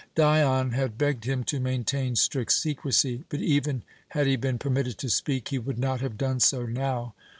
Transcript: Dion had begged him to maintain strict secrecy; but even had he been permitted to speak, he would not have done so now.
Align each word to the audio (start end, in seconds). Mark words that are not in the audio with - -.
Dion 0.15 0.71
had 0.71 0.97
begged 0.97 1.25
him 1.25 1.43
to 1.43 1.59
maintain 1.59 2.15
strict 2.15 2.53
secrecy; 2.53 3.23
but 3.29 3.39
even 3.39 3.83
had 4.07 4.25
he 4.25 4.35
been 4.35 4.57
permitted 4.57 4.97
to 4.97 5.09
speak, 5.09 5.49
he 5.49 5.59
would 5.59 5.77
not 5.77 6.01
have 6.01 6.17
done 6.17 6.39
so 6.39 6.65
now. 6.65 7.13